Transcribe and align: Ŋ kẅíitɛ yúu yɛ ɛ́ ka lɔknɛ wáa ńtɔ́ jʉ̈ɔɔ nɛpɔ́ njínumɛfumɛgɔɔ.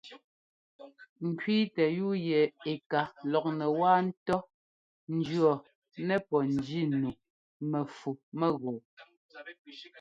Ŋ 1.27 1.29
kẅíitɛ 1.39 1.83
yúu 1.97 2.15
yɛ 2.27 2.39
ɛ́ 2.69 2.75
ka 2.89 3.01
lɔknɛ 3.31 3.65
wáa 3.79 3.99
ńtɔ́ 4.07 4.39
jʉ̈ɔɔ 5.23 5.53
nɛpɔ́ 6.07 6.39
njínumɛfumɛgɔɔ. 6.55 8.75